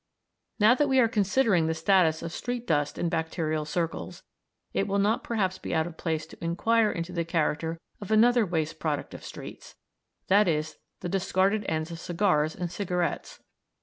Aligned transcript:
Now 0.57 0.73
that 0.73 0.89
we 0.89 0.97
are 0.99 1.07
considering 1.07 1.67
the 1.67 1.75
status 1.75 2.23
of 2.23 2.31
street 2.31 2.65
dust 2.65 2.97
in 2.97 3.07
bacterial 3.07 3.65
circles, 3.65 4.23
it 4.73 4.87
will 4.87 4.97
not 4.97 5.23
perhaps 5.23 5.59
be 5.59 5.75
out 5.75 5.85
of 5.85 5.95
place 5.95 6.25
to 6.25 6.43
inquire 6.43 6.89
into 6.89 7.11
the 7.13 7.23
character 7.23 7.79
of 8.01 8.09
another 8.09 8.43
waste 8.43 8.79
product 8.79 9.13
of 9.13 9.23
streets, 9.23 9.75
i.e. 10.31 10.63
the 11.01 11.09
discarded 11.09 11.65
ends 11.69 11.91
of 11.91 11.99
cigars 11.99 12.55
and 12.55 12.71
cigarettes. 12.71 13.43